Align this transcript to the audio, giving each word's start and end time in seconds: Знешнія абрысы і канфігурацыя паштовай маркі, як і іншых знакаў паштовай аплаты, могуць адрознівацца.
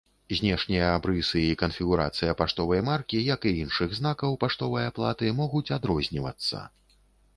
Знешнія 0.37 0.85
абрысы 0.93 1.41
і 1.49 1.57
канфігурацыя 1.63 2.33
паштовай 2.41 2.81
маркі, 2.89 3.21
як 3.33 3.45
і 3.51 3.53
іншых 3.65 3.93
знакаў 4.01 4.31
паштовай 4.45 4.89
аплаты, 4.93 5.25
могуць 5.41 5.67
адрознівацца. 5.77 6.65